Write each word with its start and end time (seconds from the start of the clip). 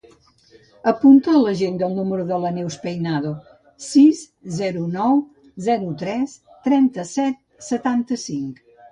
Apunta 0.91 1.31
a 1.31 1.39
l'agenda 1.41 1.85
el 1.87 1.91
número 1.97 2.23
de 2.29 2.37
la 2.45 2.51
Neus 2.55 2.77
Peinado: 2.85 3.33
sis, 3.87 4.21
zero, 4.61 4.81
nou, 4.95 5.19
zero, 5.67 5.91
tres, 5.99 6.33
trenta-set, 6.69 7.37
setanta-cinc. 7.67 8.65